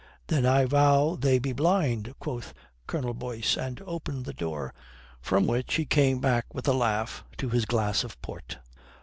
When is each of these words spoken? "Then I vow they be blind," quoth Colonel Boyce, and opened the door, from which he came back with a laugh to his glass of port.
"Then 0.25 0.47
I 0.47 0.65
vow 0.65 1.15
they 1.15 1.37
be 1.37 1.53
blind," 1.53 2.15
quoth 2.17 2.55
Colonel 2.87 3.13
Boyce, 3.13 3.55
and 3.55 3.79
opened 3.85 4.25
the 4.25 4.33
door, 4.33 4.73
from 5.21 5.45
which 5.45 5.75
he 5.75 5.85
came 5.85 6.17
back 6.19 6.51
with 6.55 6.67
a 6.67 6.73
laugh 6.73 7.23
to 7.37 7.49
his 7.49 7.65
glass 7.65 8.03
of 8.03 8.19
port. 8.23 8.57